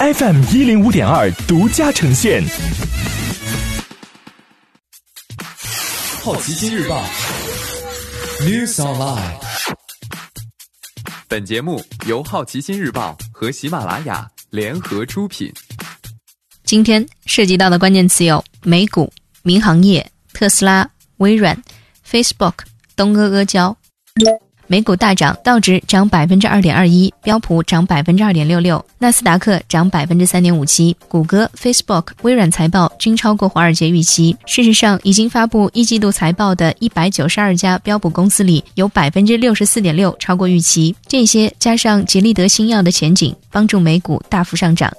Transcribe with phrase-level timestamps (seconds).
[0.00, 2.40] FM 一零五点二独家呈现。
[6.22, 7.02] 好奇心日报
[8.42, 9.40] ，News Online。
[11.26, 15.52] 本节目由好奇心日报和喜马拉雅联合出品。
[16.62, 19.12] 今天涉及到的关键词有美股、
[19.42, 21.60] 民航业、特斯拉、微软、
[22.08, 22.54] Facebook、
[22.94, 23.76] 东阿阿胶。
[24.70, 30.94] 美股大涨，道指涨百分之二点二一，标普涨百分之二点六六，纳斯达克涨百分之三点五七。
[31.08, 34.36] 谷歌、Facebook、微软财报均超过华尔街预期。
[34.44, 40.94] 事实上，已经发布一季度财报的一百九十二家标普公司里，有百分之六十四点六超过预期。
[41.06, 44.92] 这些加上吉利德新药的前景，帮助美股大幅上涨。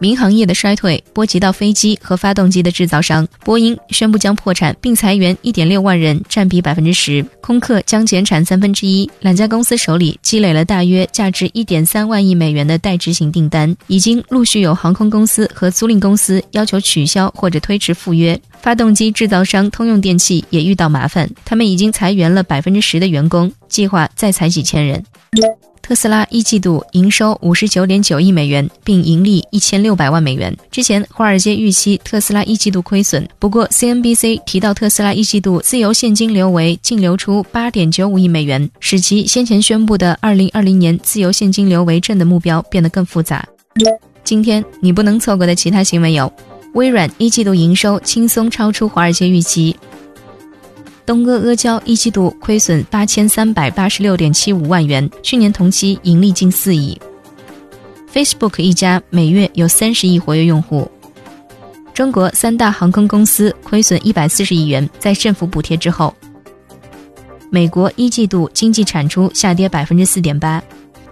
[0.00, 9.08] 民航业的衰退波及到飞机和发动机的制造商，波音宣布将破产并裁员一点六万人，占比百分之十；空客将减产三分之一。
[9.20, 18.40] 两家公司手里积累了大约价值一点三万亿美元的待执行订单，已经陆续有航空公司和租赁公司要求取消或者推迟赴约。
[18.62, 25.04] 发动机制造商通用电气也遇到麻烦，他们已经裁员了百分之十的员工，计划再裁几千人。
[25.90, 30.56] 特斯拉一季度营收五十九点九亿美元，并盈利一千六百万美元。
[30.70, 43.44] 之前华尔街预期特斯拉一季度亏损，不过 CNBC 提到特斯拉一季度自由现金流为净流出八点九五亿美元，使其先前宣布的二零二零年自由现金流为正的目标变得更复杂。
[44.22, 46.32] 今天你不能错过的其他新闻有：
[46.74, 49.74] 微软一季度营收轻松超出华尔街预期。
[51.06, 57.00] 东阿阿胶一季度亏损八千三百八十六点七五万元，去年同期盈利近四亿。
[58.12, 60.90] Facebook 一家每月有三十亿活跃用户。
[61.92, 66.14] 中国三大航空公司亏损一百四十亿元，在政府补贴之后。
[67.50, 70.62] 美国一季度经济产出下跌百分之四点八。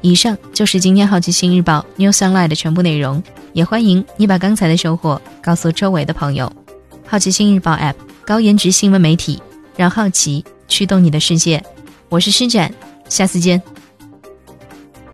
[0.00, 3.20] 以上就是今天好奇心日报 New Sunlight 的全部内容，
[3.53, 6.53] 也欢迎你把刚才的收获告诉周围的朋友。
[7.05, 7.94] 好奇心日报 App
[8.25, 9.42] 高颜值新闻媒体。
[9.78, 11.62] 让好奇驱动你的世界，
[12.09, 12.75] 我是施展，
[13.09, 13.62] 下次见。